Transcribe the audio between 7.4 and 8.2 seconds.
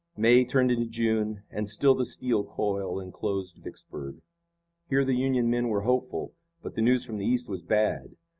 was bad.